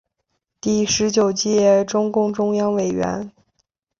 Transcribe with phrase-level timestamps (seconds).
[0.59, 3.31] 第十九届中共中央委员。